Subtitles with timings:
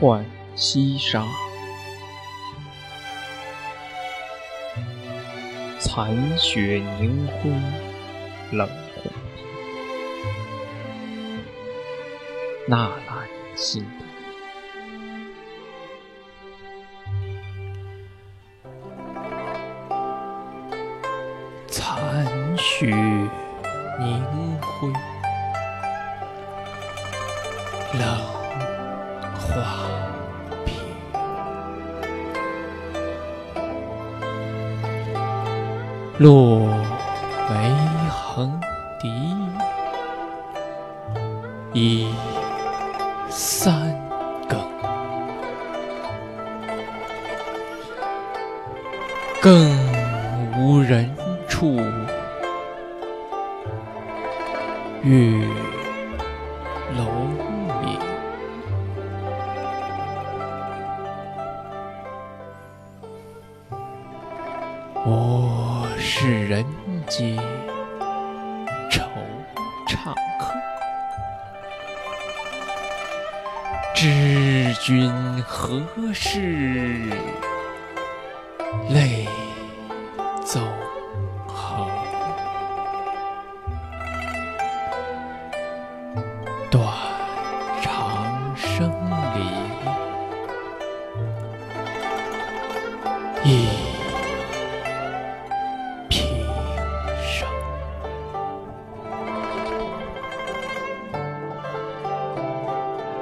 [0.00, 0.24] 浣
[0.56, 1.22] 溪沙。
[5.78, 7.50] 残雪凝辉，
[8.50, 9.12] 冷红。
[12.66, 13.86] 纳兰性。
[21.66, 24.24] 残雪凝
[24.62, 24.90] 辉，
[27.98, 28.39] 冷
[29.50, 29.88] 花
[30.64, 30.74] 屏。
[36.18, 36.68] 落
[37.48, 37.52] 梅
[38.10, 38.60] 横
[39.00, 39.08] 笛，
[41.72, 42.08] 已
[43.28, 43.94] 三
[44.48, 44.58] 更。
[49.40, 49.74] 更
[50.58, 51.10] 无人
[51.48, 51.80] 处，
[55.02, 55.39] 月
[65.06, 66.62] 我是人
[67.08, 67.34] 间
[68.90, 69.00] 惆
[69.88, 70.52] 怅客，
[73.94, 75.10] 知君
[75.42, 77.02] 何事？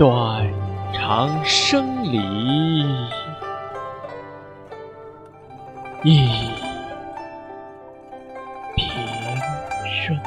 [0.00, 0.50] 断
[0.94, 2.22] 肠声里，
[6.02, 6.26] 一
[8.74, 8.88] 平
[9.84, 10.18] 生。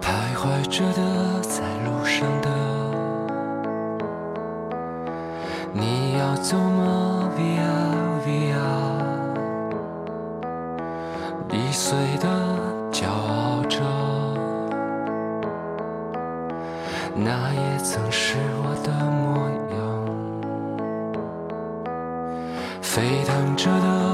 [0.00, 2.48] 徘徊着的，在路上的，
[6.44, 8.68] 走吗？Via Via，
[11.48, 12.28] 易碎的，
[12.92, 13.80] 骄傲着，
[17.16, 19.74] 那也曾是我的模样。
[22.82, 24.13] 沸腾着的，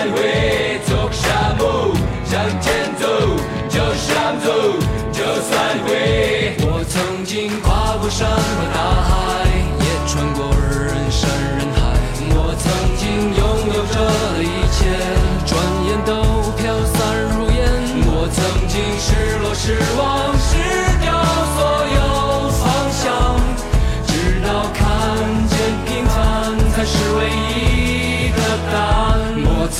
[0.00, 0.39] highway.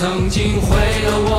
[0.00, 1.29] 曾经毁了我